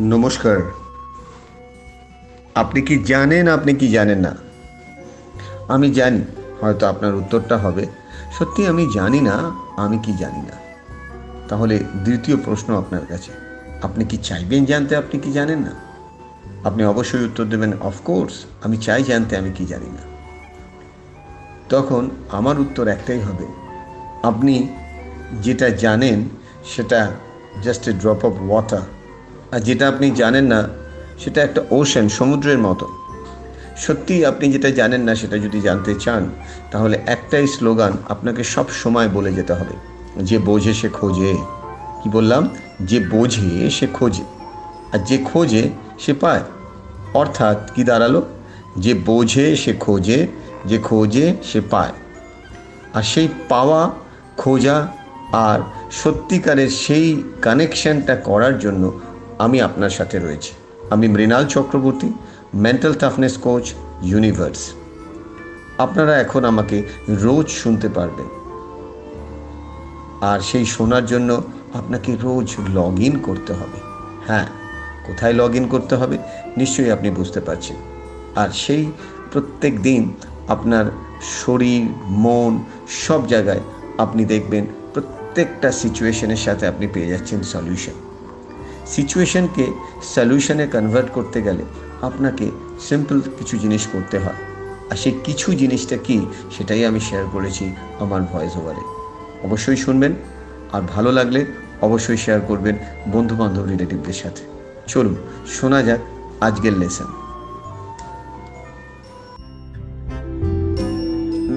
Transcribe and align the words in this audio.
নমস্কার। 0.00 0.72
আপনি 2.54 2.82
কি 2.82 2.98
জানেন, 2.98 3.48
আপনি 3.48 3.74
কি 3.74 3.88
জানেন 3.88 4.18
না? 4.18 4.36
আমি 5.68 5.90
জানি, 5.90 6.20
হয়তো 6.60 6.86
আপনার 6.86 7.14
উত্তরটা 7.14 7.56
হবে। 7.56 7.86
সত্যি 8.38 8.66
আমি 8.66 8.90
জানি 8.94 9.20
না, 9.20 9.52
আমি 9.76 9.98
কি 9.98 10.12
জানি 10.12 10.38
না। 10.38 10.56
তাহলে 11.48 11.78
দ্বিতীয় 11.78 12.36
প্রশ্ন 12.36 12.78
আপনার 12.78 13.00
কাছে। 13.08 13.32
আপনি 13.82 14.04
কি 14.04 14.16
চাইবেন 14.16 14.64
জানতে, 14.64 14.96
আপনি 14.96 15.20
কি 15.20 15.32
জানেন 15.32 15.58
না? 15.58 15.72
আপনি 16.64 16.84
অবশ্যই 16.84 17.24
উত্তর 17.24 17.44
দেবেন 17.44 17.72
অফকোর্স 17.80 18.44
আমি 18.62 18.76
চাই 18.76 19.02
জানতে, 19.02 19.36
আমি 19.36 19.50
কি 19.50 19.66
জানি 19.66 19.86
না। 19.86 20.02
তখন 21.68 22.10
আমার 22.30 22.60
উত্তর 22.60 22.88
একটাই 22.88 23.20
হবে। 23.20 23.46
আপনি 24.22 24.68
যেটা 25.42 25.68
জানেন, 25.68 26.28
সেটা 26.64 27.10
just 27.62 27.88
a 27.88 27.92
drop 27.92 28.24
of 28.24 28.50
water 28.50 28.80
আর 29.54 29.60
যেটা 29.60 29.88
আপনি 29.88 30.10
জানেন 30.10 30.44
না, 30.44 30.68
সেটা 31.18 31.42
একটা 31.42 31.62
ওশেন, 31.70 32.08
সমুদ্রের 32.08 32.58
মতো। 32.58 32.88
সত্যি 33.76 34.26
আপনি 34.26 34.52
যেটা 34.52 34.70
জানেন 34.70 35.02
না, 35.02 35.14
সেটা 35.14 35.38
যদি 35.38 35.60
জানতে 35.60 35.94
চান, 36.00 36.30
তাহলে 36.70 36.98
একটাই 37.06 37.46
স্লোগান 37.46 37.92
আপনাকে 38.08 38.44
সব 38.44 38.70
সময় 38.70 39.08
বলে 39.08 39.32
যেতে 39.32 39.52
হবে। 39.52 39.76
যে 40.16 40.38
বোঝে, 40.38 40.74
সে 40.74 40.88
খোঁজে। 40.88 41.36
কি 42.02 42.10
বললাম? 42.10 42.48
যে 42.80 43.00
বোঝে, 43.00 43.70
সে 43.70 43.86
খোঁজে। 43.86 44.22
আর 44.92 44.98
যে 44.98 45.18
খোঁজে, 45.18 45.70
সে 45.98 46.12
পায়। 46.12 46.40
অর্থাৎ 47.14 47.72
কি 47.74 47.84
দাঁড়াল? 47.84 48.22
যে 48.78 48.94
বোঝে, 48.94 49.56
সে 49.56 49.72
খোঁজে। 49.72 50.26
যে 50.64 50.78
খোঁজে, 50.78 51.34
সে 51.42 51.60
পায়। 51.60 51.92
আর 52.94 53.02
সেই 53.02 53.28
পাওয়া, 53.48 53.90
খোঁজা 54.36 54.88
আর 55.32 55.60
সত্যিকারের 55.92 56.68
সেই 56.68 57.22
কানেকশনটা 57.42 58.16
করার 58.16 58.58
জন্য 58.58 59.00
আমি 59.38 59.60
আপনার 59.60 59.90
সাথে 59.90 60.18
রয়েছি। 60.18 60.52
আমি 60.90 61.08
Mrinal 61.08 61.46
Chakraborty 61.46 62.12
mental 62.54 62.94
toughness 62.94 63.38
coach 63.38 63.72
universe 64.02 64.72
আপনারা 65.78 66.20
এখন 66.20 66.44
আমাকে 66.44 66.82
রোজ 67.08 67.48
শুনতে 67.48 67.88
পারবেন। 67.88 68.26
আর 70.20 70.40
সেই 70.40 70.64
শোনার 70.64 71.06
জন্য 71.06 71.42
আপনাকে 71.72 72.16
রোজ 72.22 72.56
লগ 72.74 73.00
ইন 73.00 73.18
করতে 73.18 73.52
হবে। 73.52 73.78
হ্যাঁ 74.26 74.46
কোথায় 75.06 75.32
লগ 75.32 75.54
ইন 75.54 75.68
করতে 75.68 75.96
হবে 75.96 76.18
নিশ্চয়ই 76.56 76.90
আপনি 76.90 77.10
বুঝতে 77.10 77.40
পারছেন। 77.40 77.76
আর 78.36 78.48
সেই 78.48 78.92
প্রত্যেক 79.32 79.82
দিন 79.82 80.12
আপনার 80.48 80.84
শরীর, 81.22 81.88
মন 82.08 82.64
সব 82.88 83.26
জায়গায় 83.26 83.60
আপনি 83.98 84.24
দেখবেন 84.24 84.66
প্রত্যেকটা 84.94 85.72
সিচুয়েশনের 85.72 86.36
সাথে 86.36 86.66
আপনি 86.66 86.86
পেয়ে 86.86 87.06
যাচ্ছেন 87.06 87.42
সলিউশন 87.42 88.13
সিচুয়েশনকে 88.86 89.64
সলিউশনে 90.14 90.66
কনভার্ট 90.66 91.08
করতে 91.10 91.42
গেলে 91.42 91.64
আপনাকে 92.02 92.50
সিম্পল 92.88 93.20
কিছু 93.38 93.56
জিনিস 93.58 93.86
করতে 93.86 94.18
হয়। 94.18 94.40
আর 94.90 94.96
সেই 94.96 95.14
কিছু 95.24 95.52
জিনিসটা 95.52 95.96
কি 95.96 96.26
সেটাই 96.50 96.84
আমি 96.84 97.00
শেয়ার 97.00 97.24
করেছি 97.32 97.64
আমার 98.00 98.22
ভয়েস 98.22 98.56
ওভারে 98.56 98.82
অবশ্যই 99.44 99.76
শুনবেন, 99.76 100.12
আর 100.72 100.82
ভালো 100.94 101.12
লাগলে 101.12 101.46
অবশ্যই 101.82 102.16
শেয়ার 102.16 102.40
করবেন 102.40 102.74
বন্ধু 103.12 103.36
বান্ধব 103.36 103.64
রিলেটিভদের 103.66 104.12
সাথে। 104.12 104.42
চলুন, 104.86 105.14
শোনা 105.46 105.82
যাক 105.82 106.00
আজকের 106.40 106.78
লেসন 106.78 107.10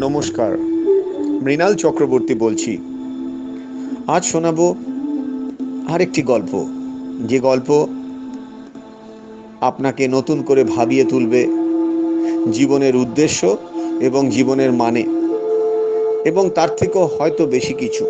নমস্কার, 0.04 0.58
মৃণাল 1.44 1.76
চক্রবর্তী 1.76 2.34
বলছি। 2.36 2.78
আজ 4.08 4.24
শোনাবো 4.26 4.76
আরেকটি 5.90 6.22
গল্প। 6.22 6.77
যে 7.20 7.40
গল্প 7.40 7.88
আপনাকে 9.62 10.08
নতুন 10.08 10.44
করে 10.44 10.64
ভাবিয়ে 10.64 11.04
তুলবে 11.04 11.48
জীবনের 12.52 12.96
উদ্দেশ্য 12.96 13.58
এবং 14.00 14.30
জীবনের 14.30 14.72
মানে 14.72 15.02
এবং 16.26 16.50
তার 16.50 16.76
থেকেও 16.76 17.06
হয়তো 17.06 17.46
বেশি 17.46 17.74
কিছু। 17.74 18.06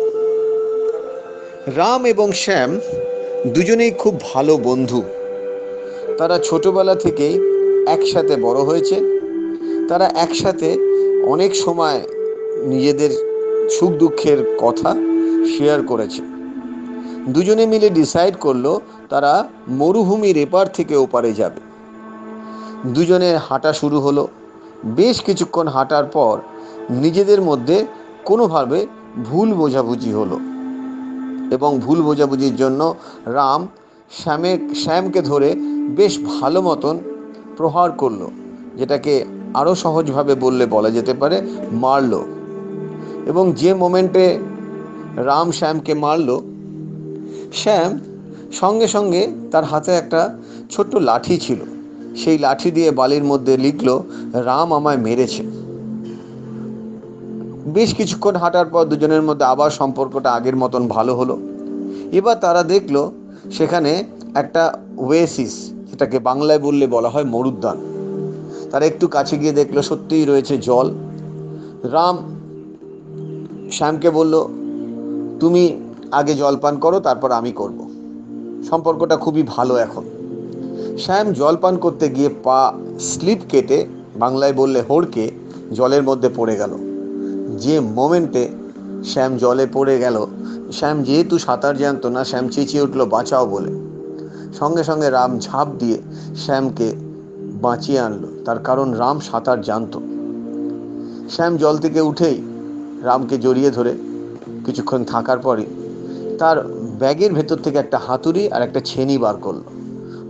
রাম 1.76 2.06
এবং 2.06 2.32
শ্যাম 2.32 2.80
দুজনেই 3.46 3.90
খুব 3.90 4.20
ভালো 4.20 4.56
বন্ধু। 4.56 5.02
তারা 6.18 6.38
ছোটবেলা 6.38 6.94
থেকেই 6.94 7.40
একসাথে 7.86 8.36
বড় 8.36 8.60
হয়েছে। 8.60 9.20
তারা 9.88 10.12
একসাথে 10.14 10.76
অনেক 11.24 11.56
সময় 11.56 12.00
নিজেদের 12.64 13.10
সুখ 13.70 13.90
দুঃখের 13.90 14.56
কথা 14.58 14.94
শেয়ার 15.58 15.82
করেছে। 15.82 16.37
দুজনে 17.28 17.66
মিলে 17.66 17.90
ডিসাইড 17.90 18.36
করল 18.36 18.78
তারা 19.08 19.48
মরুভূমির 19.68 20.36
এপার 20.36 20.66
থেকে 20.72 20.96
ওপারে 20.96 21.32
যাবে। 21.32 21.60
দুজনের 22.86 23.36
হাঁটা 23.36 23.72
শুরু 23.72 24.00
হলো। 24.00 24.28
বেশ 24.84 25.20
কিছুক্ষণ 25.20 25.68
হাঁটার 25.68 26.04
পর 26.04 26.38
নিজেদের 26.90 27.42
মধ্যে 27.42 27.86
কোনোভাবে 28.24 28.86
ভুল 29.24 29.54
বোঝাবুঝি 29.54 30.12
হলো 30.12 30.36
এবং 31.50 31.78
ভুল 31.78 32.02
বোঝাবুঝির 32.02 32.56
জন্য 32.56 32.94
রাম 33.26 33.68
শ্যামে, 34.10 34.58
শ্যামকে 34.74 35.22
ধরে 35.22 35.54
বেশ 35.88 36.18
ভালো 36.40 36.62
মতন 36.62 36.98
প্রহার 37.56 37.92
করল, 37.92 38.28
যেটাকে 38.76 39.24
আরও 39.54 39.74
সহজভাবে 39.74 40.34
বললে 40.34 40.66
বলা 40.66 40.90
যেতে 40.90 41.14
পারে 41.14 41.42
মারল। 41.72 42.22
এবং 43.26 43.52
যে 43.52 43.74
মোমেন্টে 43.74 44.38
রাম 45.16 45.50
শ্যামকে 45.50 45.94
মারল 45.94 46.40
শ্যাম 47.52 47.98
সঙ্গে 48.52 48.88
সঙ্গে 48.88 49.32
তার 49.50 49.64
হাতে 49.64 49.92
একটা 49.92 50.38
ছোট্ট 50.70 50.96
লাঠি 50.96 51.38
ছিল। 51.38 51.60
সেই 52.16 52.38
লাঠি 52.38 52.70
দিয়ে 52.70 52.90
বালির 52.90 53.24
মধ্যে 53.24 53.56
লিখলো, 53.56 54.04
রাম 54.34 54.72
আমায় 54.72 54.96
মেরেছে। 54.96 55.42
বেশ 57.66 57.94
কিছুক্ষণ 57.94 58.36
হাঁটার 58.36 58.66
পর 58.66 58.84
দুজনের 58.84 59.22
মধ্যে 59.22 59.44
আবার 59.44 59.70
সম্পর্কটা 59.70 60.32
আগের 60.32 60.56
মতন 60.56 60.88
ভালো 60.88 61.14
হলো। 61.14 61.38
এবার 62.12 62.34
তারা 62.34 62.62
দেখল, 62.62 63.10
সেখানে 63.52 64.04
একটা 64.34 64.78
ওয়েসিস, 64.96 65.72
যেটাকে 65.90 66.18
বাংলায় 66.18 66.58
বললে 66.58 66.86
বলা 66.86 67.08
হয় 67.08 67.24
মরুদ্যান। 67.24 67.78
তারা 68.70 68.86
একটু 68.86 69.08
কাছে 69.08 69.38
গিয়ে 69.38 69.52
দেখল, 69.52 69.80
সত্যিই 69.80 70.24
রয়েছে 70.24 70.58
জল। 70.58 70.90
রাম 71.84 72.16
শ্যামকে 73.72 74.10
বলল, 74.10 74.48
তুমি 75.40 75.76
আগে 76.12 76.34
জল 76.34 76.56
পান 76.56 76.76
করো, 76.76 77.00
তারপর 77.00 77.30
আমি 77.32 77.52
করব। 77.52 77.90
সম্পর্কটা 78.70 79.16
খুবই 79.16 79.42
ভালো 79.42 79.76
এখন। 79.76 80.04
শ্যাম 80.98 81.32
জল 81.32 81.56
পান 81.56 81.76
করতে 81.76 82.08
গিয়ে 82.08 82.28
পা 82.42 82.72
স্লিপ 83.00 83.38
কেটে 83.48 83.86
বাংলায় 84.16 84.52
বললে 84.52 84.82
হোড়কে 84.88 85.30
জলের 85.72 86.02
মধ্যে 86.02 86.28
পড়ে 86.36 86.56
গেল। 86.56 86.70
যে 87.58 87.80
মোমেন্টে 87.80 88.48
শ্যাম 89.04 89.36
জলে 89.36 89.66
পড়ে 89.72 89.98
গেল, 89.98 90.26
শ্যাম 90.72 91.02
যেহেতু 91.02 91.38
সাঁতার 91.38 91.76
জানতো 91.76 92.08
না, 92.08 92.24
শ্যাম 92.24 92.48
চেঁচিয়ে 92.48 92.82
উঠল, 92.82 93.04
বাঁচাও 93.04 93.46
বলে। 93.46 93.70
সঙ্গে 94.58 94.84
সঙ্গে 94.84 95.10
রাম 95.10 95.38
ঝাঁপ 95.38 95.68
দিয়ে 95.78 95.98
শ্যামকে 96.36 96.92
বাঁচিয়ে 97.62 98.00
আনলো। 98.00 98.28
তার 98.44 98.58
কারণ 98.58 98.92
রাম 98.92 99.20
সাঁতার 99.20 99.60
জানতো। 99.60 100.00
শ্যাম 101.30 101.56
জল 101.56 101.78
থেকে 101.78 102.00
উঠেই 102.00 102.42
রামকে 103.02 103.38
জড়িয়ে 103.38 103.70
ধরে। 103.70 103.94
কিছুক্ষণ 104.66 105.04
থাকার 105.04 105.38
পরে 105.38 105.66
তার 106.38 106.56
ব্যাগের 107.00 107.32
ভেতর 107.32 107.56
থেকে 107.56 107.78
একটা 107.78 107.98
হাতুড়ি 108.06 108.42
আর 108.54 108.62
একটা 108.62 108.80
ছেনি 108.80 109.18
বার 109.18 109.36
করল। 109.36 109.62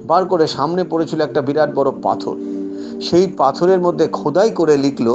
বার 0.06 0.22
করে 0.24 0.46
সামনে 0.46 0.84
পড়েছিল 0.84 1.20
একটা 1.20 1.40
বিরাট 1.40 1.70
বড় 1.74 1.90
পাথর। 2.02 2.36
সেই 3.00 3.26
পাথরের 3.26 3.80
মধ্যে 3.80 4.06
খোদাই 4.08 4.50
করে 4.50 4.76
লিখল, 4.76 5.08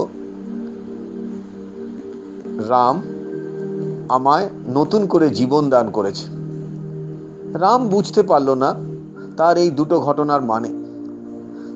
রাম 2.70 3.02
আমায় 4.10 4.50
নতুন 4.74 5.08
করে 5.08 5.30
জীবন 5.30 5.64
দান 5.70 5.88
করেছে। 5.92 6.26
রাম 7.54 7.82
বুঝতে 7.88 8.22
পারল 8.22 8.50
না 8.54 8.70
তার 9.38 9.58
এই 9.58 9.70
দুটো 9.70 9.96
ঘটনার 10.00 10.42
মানে। 10.42 10.70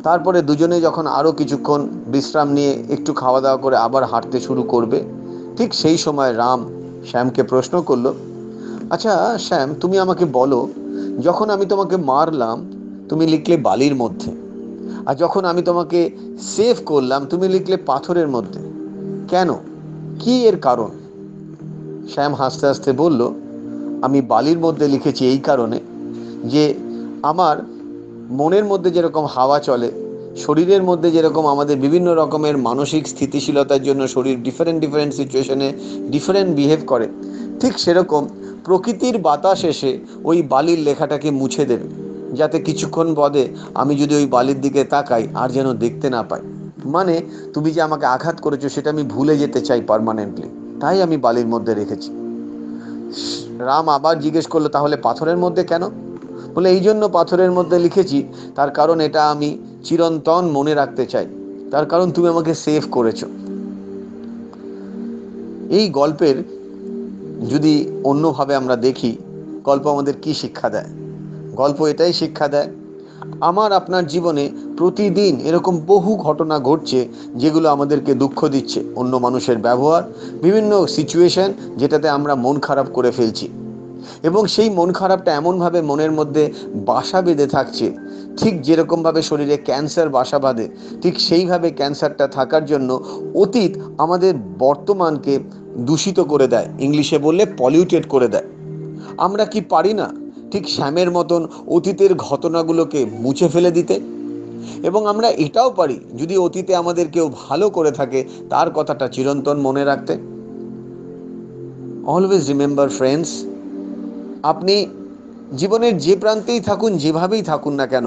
তারপরে 0.04 0.40
দুজনে 0.42 0.82
যখন 0.82 1.08
আরও 1.08 1.32
কিছুক্ষণ 1.32 1.82
বিশ্রাম 2.08 2.48
নিয়ে 2.52 2.72
একটু 2.90 3.12
খাওয়া 3.14 3.40
দাওয়া 3.42 3.58
করে 3.58 3.76
আবার 3.78 4.04
হাঁটতে 4.04 4.38
শুরু 4.40 4.64
করবে, 4.64 5.00
ঠিক 5.58 5.70
সেই 5.74 5.98
সময় 5.98 6.32
রাম 6.34 6.60
শ্যামকে 7.10 7.42
প্রশ্ন 7.44 7.76
করল 7.82 8.06
আচ্ছা 8.92 9.38
শ্যাম, 9.38 9.76
তুমি 9.82 10.00
আমাকে 10.00 10.26
বলো, 10.26 10.68
যখন 11.22 11.50
আমি 11.50 11.66
তোমাকে 11.66 11.98
মারলাম, 11.98 12.58
তুমি 13.10 13.28
লিখলে 13.28 13.58
বালির 13.58 13.96
মধ্যে। 13.96 14.32
আর 15.06 15.16
যখন 15.16 15.46
আমি 15.46 15.62
তোমাকে 15.62 16.00
সেভ 16.56 16.76
করলাম, 16.86 17.26
তুমি 17.26 17.48
লিখলে 17.48 17.78
পাথরের 17.78 18.28
মধ্যে। 18.28 18.60
কেন? 19.28 19.50
কি 20.20 20.34
এর 20.46 20.58
কারণ? 20.58 20.92
শ্যাম 22.14 22.34
হাসতে 22.34 22.66
হাসতে 22.68 22.92
বলল, 22.92 23.22
আমি 24.02 24.22
বালির 24.22 24.60
মধ্যে 24.60 24.88
লিখেছি 24.88 25.24
এই 25.26 25.38
কারণে 25.38 25.80
যে 26.44 26.64
আমার 27.22 27.56
মনের 28.30 28.66
মধ্যে 28.66 28.90
যেরকম 28.92 29.26
হাওয়া 29.26 29.60
চলে, 29.60 29.92
শরীরের 30.38 30.84
মধ্যে 30.84 31.12
যেরকম 31.12 31.44
আমাদের 31.48 31.78
বিভিন্ন 31.78 32.08
রকমের 32.16 32.58
মানসিক 32.58 33.08
স্থিতিশীলতার 33.08 33.82
জন্য 33.84 34.08
শরীর 34.08 34.44
ডিফারেন্ট 34.44 34.80
ডিফারেন্ট 34.82 35.14
সিচুয়েশনে 35.14 35.68
ডিফারেন্ট 36.12 36.56
বিহেভ 36.56 36.80
করে, 36.88 37.08
ঠিক 37.62 37.80
সেরকম 37.80 38.24
প্রকৃতির 38.68 39.16
বাতাস 39.18 39.60
এসে 39.64 39.92
ওই 40.24 40.42
বালির 40.42 40.80
লেখাটাকে 40.80 41.30
মুছে 41.32 41.66
দেবে, 41.66 41.88
যাতে 42.34 42.58
কিছুক্ষণ 42.60 43.08
বদে 43.14 43.44
আমি 43.74 43.94
যদি 43.96 44.14
ওই 44.16 44.26
বালির 44.26 44.60
দিকে 44.62 44.82
তাকাই 44.84 45.24
আর 45.34 45.50
যেন 45.50 45.68
দেখতে 45.74 46.08
না 46.10 46.22
পাই। 46.24 46.42
মানে 46.86 47.22
তুমি 47.54 47.72
যে 47.72 47.82
আমাকে 47.82 48.06
আঘাত 48.06 48.38
করেছ 48.42 48.64
সেটা 48.66 48.90
আমি 48.90 49.04
ভুলে 49.04 49.38
যেতে 49.38 49.60
চাই 49.62 49.82
পারমানেন্টলি 49.82 50.48
তাই 50.80 50.98
আমি 51.02 51.18
বালির 51.18 51.48
মধ্যে 51.48 51.74
রেখেছি। 51.74 52.10
রাম 53.60 53.90
আবার 53.90 54.16
জিজ্ঞেস 54.20 54.46
করল, 54.48 54.68
তাহলে 54.68 54.96
পাথরের 54.98 55.38
মধ্যে 55.38 55.64
কেন? 55.64 55.84
বলে, 56.54 56.68
এই 56.70 56.80
জন্য 56.80 57.04
পাথরের 57.08 57.52
মধ্যে 57.52 57.80
লিখেছি, 57.80 58.20
তার 58.56 58.70
কারণ 58.72 58.98
এটা 59.00 59.22
আমি 59.30 59.50
চিরন্তন 59.84 60.44
মনে 60.48 60.74
রাখতে 60.74 61.04
চাই। 61.06 61.28
তার 61.72 61.86
কারণ 61.86 62.08
তুমি 62.12 62.28
আমাকে 62.28 62.54
সেভ 62.54 62.84
করেছ। 62.92 63.20
এই 65.78 65.86
গল্পের 65.90 66.38
যদি 67.46 68.02
অন্যভাবে 68.04 68.56
আমরা 68.56 68.76
দেখি, 68.76 69.18
গল্প 69.64 69.88
আমাদের 69.88 70.14
কি 70.22 70.34
শিক্ষা 70.34 70.70
দেয়? 70.70 70.86
গল্প 71.56 71.82
এটাই 71.82 72.14
শিক্ষা 72.14 72.48
দেয়, 72.48 72.68
আমার 73.42 73.72
আপনার 73.72 74.08
জীবনে 74.08 74.50
প্রতিদিন 74.78 75.40
এরকম 75.40 75.80
বহু 75.88 76.16
ঘটনা 76.16 76.60
ঘটছে, 76.60 77.08
যেগুলো 77.36 77.70
আমাদেরকে 77.70 78.14
দুঃখ 78.14 78.48
দিচ্ছে, 78.48 78.84
অন্য 78.96 79.18
মানুষের 79.18 79.58
ব্যবহার, 79.58 80.04
বিভিন্ন 80.42 80.88
সিচুয়েশন 80.88 81.54
যেটাতে 81.78 82.10
আমরা 82.10 82.36
মন 82.36 82.60
খারাপ 82.60 82.86
করে 82.94 83.12
ফেলছি। 83.12 83.50
এবং 84.24 84.48
সেই 84.48 84.70
মন 84.70 84.92
খারাপটা 84.92 85.36
এমনভাবে 85.36 85.82
মনের 85.82 86.12
মধ্যে 86.12 86.54
বাসা 86.76 87.22
বেঁধে 87.22 87.48
থাকছে, 87.48 87.98
ঠিক 88.38 88.62
যেরকমভাবে 88.62 89.22
শরীরে 89.22 89.58
ক্যান্সার 89.58 90.10
বাসা 90.10 90.40
বাঁধে, 90.40 90.70
ঠিক 91.02 91.20
সেইভাবে 91.20 91.70
ক্যান্সারটা 91.70 92.28
থাকার 92.28 92.66
জন্য 92.66 93.04
অতীত 93.36 93.78
আমাদের 93.98 94.34
বর্তমানকে 94.60 95.40
দূষিত 95.78 96.20
করে 96.20 96.48
দেয়। 96.48 96.68
ইংলিশে 96.80 97.18
বললে 97.18 97.46
পলিউটেড 97.58 98.08
করে 98.08 98.28
দেয়। 98.28 98.44
আমরা 99.18 99.46
কি 99.46 99.62
পারি 99.62 99.94
না 99.94 100.14
ঠিক 100.52 100.70
শ্যামের 100.70 101.12
মতন 101.12 101.48
অতীতের 101.68 102.16
ঘটনাগুলোকে 102.16 103.06
মুছে 103.06 103.48
ফেলে 103.48 103.72
দিতে? 103.72 104.00
এবং 104.84 105.08
আমরা 105.08 105.30
এটাও 105.30 105.72
পারি 105.72 106.00
যদি 106.18 106.38
অতীতে 106.38 106.76
আমাদের 106.76 107.08
কেউ 107.08 107.32
ভালো 107.50 107.70
করে 107.70 107.92
থাকে, 107.92 108.26
তার 108.50 108.72
কথাটা 108.72 109.08
চিরন্তন 109.08 109.58
মনে 109.58 109.86
রাখতে। 109.86 110.14
অলওয়েজ 112.06 112.48
রিমেম্বার 112.48 112.90
ফ্রেন্ডস 112.90 113.46
আপনি 114.44 114.86
জীবনের 115.58 115.98
যে 115.98 116.16
প্রান্তেই 116.16 116.60
থাকুন, 116.60 116.98
যেভাবেই 116.98 117.42
থাকুন 117.42 117.74
না 117.74 117.88
কেন, 117.88 118.06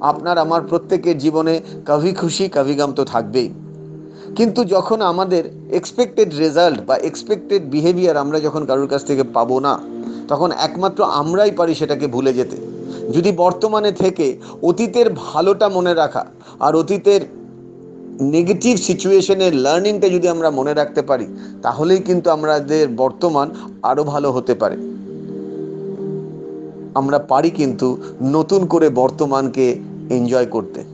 আপনার, 0.00 0.38
আমার 0.38 0.62
প্রত্যেকের 0.62 1.18
জীবনে 1.18 1.60
কভি 1.86 2.12
খুশি, 2.12 2.48
কভি 2.54 2.74
গাম 2.74 2.92
তো 2.92 3.04
থাকবেই। 3.04 3.50
কিন্তু 4.36 4.64
যখন 4.64 5.02
আমাদের 5.02 5.44
এক্সপেক্টেড 5.70 6.34
রেজাল্ট 6.34 6.80
বা 6.86 6.96
এক্সপেক্টেড 6.96 7.70
বিহেভিয়ার 7.70 8.16
আমরা 8.16 8.40
যখন 8.40 8.66
কারোর 8.66 8.86
কাছ 8.86 9.04
থেকে 9.04 9.22
পাবো 9.22 9.60
না, 9.60 9.78
তখন 10.28 10.52
একমাত্র 10.52 11.04
আমরাই 11.04 11.50
পারি 11.50 11.74
সেটাকে 11.74 12.06
ভুলে 12.06 12.32
যেতে। 12.32 12.56
যদি 13.12 13.32
বর্তমানে 13.32 13.92
থেকে 13.92 14.36
অতীতের 14.62 15.10
ভালোটা 15.10 15.68
মনে 15.68 15.94
রাখা 15.94 16.26
আর 16.60 16.74
অতীতের 16.74 17.20
নেগেটিভ 18.20 18.76
সিচুয়েশনের 18.76 19.54
লার্নিংটা 19.54 20.08
যদি 20.08 20.28
আমরা 20.28 20.50
মনে 20.50 20.74
রাখতে 20.74 21.02
পারি, 21.02 21.26
তাহলেই 21.62 21.98
কিন্তু 21.98 22.30
আমাদের 22.30 22.88
বর্তমান 22.88 23.50
আরও 23.82 24.04
ভালো 24.04 24.32
হতে 24.32 24.54
পারে। 24.54 24.76
আমরা 26.94 27.18
পারি 27.18 27.50
কিন্তু 27.50 28.02
নতুন 28.22 28.66
করে 28.66 28.88
বর্তমানকে 28.88 29.66
এনজয় 30.10 30.46
করতে। 30.46 30.93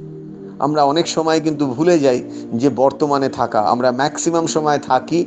আমরা 0.60 0.84
অনেক 0.84 1.08
সময় 1.08 1.40
কিন্তু 1.40 1.66
ভুলে 1.66 1.98
যাই 1.98 2.22
যে 2.54 2.68
বর্তমানে 2.68 3.28
থাকা। 3.28 3.60
আমরা 3.60 3.92
ম্যাক্সিমাম 3.92 4.46
সময় 4.46 4.78
থাকি, 4.78 5.24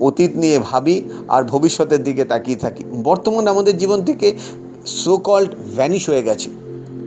অতীত 0.00 0.30
নিয়ে 0.34 0.58
ভাবি 0.58 1.02
আর 1.28 1.44
ভবিষ্যতের 1.44 2.04
দিকে 2.04 2.24
তাকিয়ে 2.24 2.56
থাকি। 2.56 2.84
বর্তমান 3.02 3.48
আমাদের 3.48 3.78
জীবন 3.78 4.04
থেকে 4.04 4.38
সো 4.86 5.16
কল্ড 5.16 5.54
ভ্যানিশ 5.74 6.08
হয়ে 6.08 6.22
গেছে। 6.22 6.50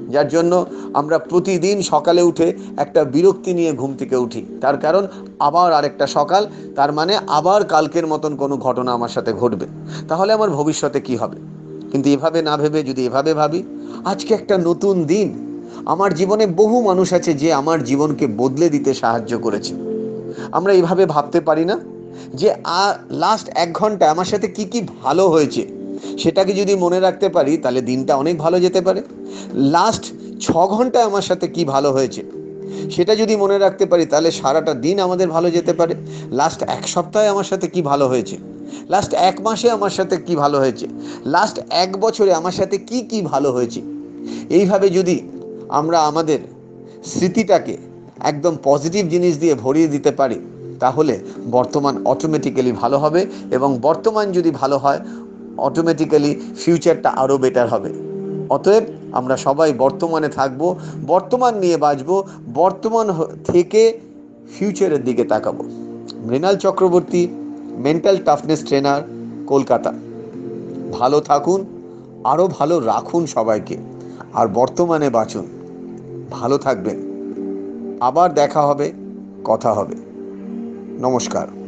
যার 0.09 0.27
জন্য 0.27 0.65
আমরা 0.93 1.19
প্রতিদিন 1.19 1.81
সকালে 1.81 2.21
উঠে 2.21 2.53
একটা 2.77 3.03
বিরক্তি 3.03 3.53
নিয়ে 3.53 3.73
ঘুম 3.73 3.95
থেকে 3.97 4.15
উঠি। 4.15 4.45
তার 4.61 4.77
কারণ 4.77 5.07
আবার 5.39 5.73
আরেকটা 5.73 6.07
সকাল, 6.07 6.47
তার 6.75 6.93
মানে 6.93 7.17
আবার 7.27 7.63
কালকের 7.63 8.07
মতন 8.07 8.35
কোনো 8.35 8.57
ঘটনা 8.57 8.91
আমার 8.93 9.09
সাথে 9.09 9.33
ঘটবে। 9.33 9.65
তাহলে 10.07 10.33
আমার 10.33 10.49
ভবিষ্যতে 10.49 11.01
কি 11.01 11.15
হবে? 11.15 11.37
কিন্তু 11.91 12.09
এভাবে 12.09 12.41
না 12.41 12.57
ভেবে 12.57 12.83
যদি 12.83 13.05
এভাবে 13.05 13.33
ভাবি, 13.33 13.63
আজকে 14.05 14.33
একটা 14.33 14.57
নতুন 14.57 15.03
দিন। 15.03 15.52
আমার 15.85 16.13
জীবনে 16.13 16.47
বহু 16.47 16.81
মানুষ 16.81 17.13
আছে 17.13 17.33
যে 17.33 17.53
আমার 17.53 17.83
জীবনকে 17.83 18.27
বদলে 18.27 18.69
দিতে 18.69 18.93
সাহায্য 18.93 19.39
করেছে। 19.39 19.75
আমরা 20.51 20.73
এভাবে 20.73 21.05
ভাবতে 21.05 21.41
পারি 21.41 21.65
না 21.65 21.79
যে 22.33 22.55
লাস্ট 23.11 23.49
এক 23.49 23.73
ঘণ্টা 23.73 24.11
আমার 24.11 24.25
সাথে 24.25 24.47
কি 24.47 24.65
কি 24.65 24.81
ভালো 25.03 25.29
হয়েছে? 25.29 25.67
সেটাকে 26.17 26.53
যদি 26.53 26.75
মনে 26.75 26.99
রাখতে 26.99 27.29
পারি, 27.29 27.57
তাহলে 27.57 27.81
দিনটা 27.81 28.15
অনেক 28.15 28.37
ভালো 28.37 28.59
যেতে 28.59 28.81
পারে। 28.81 29.01
লাস্ট 29.53 30.03
ছ 30.39 30.51
ঘন্টায় 30.51 31.05
আমার 31.05 31.21
সাথে 31.21 31.47
কি 31.47 31.65
ভালো 31.65 31.91
হয়েছে? 31.91 32.23
সেটা 32.91 33.15
যদি 33.15 33.35
মনে 33.35 33.57
রাখতে 33.59 33.85
পারি, 33.85 34.05
তাহলে 34.05 34.31
সারাটা 34.31 34.73
দিন 34.73 34.99
আমাদের 34.99 35.27
ভালো 35.27 35.51
যেতে 35.51 35.73
পারে। 35.73 35.95
লাস্ট 36.31 36.63
এক 36.63 36.87
সপ্তাহে 36.87 37.27
আমার 37.27 37.43
সাথে 37.43 37.67
কি 37.67 37.81
ভালো 37.81 38.07
হয়েছে? 38.07 38.37
লাস্ট 38.89 39.13
এক 39.13 39.41
মাসে 39.41 39.71
আমার 39.71 39.89
সাথে 39.89 40.17
কি 40.17 40.35
ভালো 40.35 40.59
হয়েছে? 40.59 40.87
লাস্ট 41.25 41.59
এক 41.69 41.97
বছরে 41.99 42.33
আমার 42.33 42.51
সাথে 42.51 42.77
কি 42.77 43.01
কি 43.01 43.21
ভালো 43.21 43.51
হয়েছে? 43.51 43.81
এইভাবে 44.49 44.89
যদি 44.89 45.21
আমরা 45.79 45.97
আমাদের 46.09 46.39
স্মৃতিটাকে 47.11 47.77
একদম 48.19 48.53
পজিটিভ 48.63 49.03
জিনিস 49.09 49.33
দিয়ে 49.37 49.55
ভরিয়ে 49.55 49.87
দিতে 49.87 50.11
পারি, 50.11 50.37
তাহলে 50.79 51.19
বর্তমান 51.51 51.95
অটোমেটিক্যালি 52.05 52.71
ভালো 52.71 52.97
হবে 52.97 53.25
এবং 53.51 53.69
বর্তমান 53.81 54.25
যদি 54.31 54.51
ভালো 54.51 54.77
হয় 54.77 54.99
অটোমেটিক্যালি 55.57 56.31
ফিউচারটা 56.61 57.09
আরও 57.09 57.37
বেটার 57.37 57.67
হবে। 57.67 57.91
অতএব 58.49 58.83
আমরা 59.11 59.35
সবাই 59.37 59.73
বর্তমানে 59.73 60.29
থাকব, 60.29 60.61
বর্তমান 61.07 61.53
নিয়ে 61.57 61.77
বাঁচব, 61.77 62.09
বর্তমান 62.53 63.07
থেকে 63.51 63.81
ফিউচারের 64.55 65.01
দিকে 65.03 65.23
তাকাবো। 65.23 65.63
Mrinal 66.27 66.55
Chakraborty 66.55 67.27
mental 67.85 68.17
toughness 68.17 68.59
trainer 68.67 69.01
Kolkata. 69.47 69.91
ভালো 70.91 71.19
থাকুন, 71.19 71.59
আরও 72.23 72.45
ভালো 72.47 72.75
রাখুন 72.79 73.25
সবাইকে, 73.25 73.77
আর 74.33 74.47
বর্তমানে 74.47 75.09
বাঁচুন। 75.09 75.45
ভালো 76.33 76.57
থাকবেন। 76.57 76.97
আবার 78.01 78.33
দেখা 78.33 78.61
হবে 78.61 78.91
কথা 79.43 79.73
হবে। 79.73 79.95
নমস্কার। 80.99 81.62